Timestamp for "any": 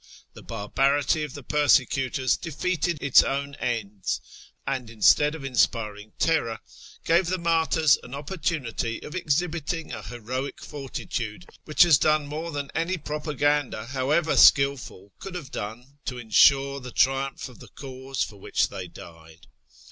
12.73-12.97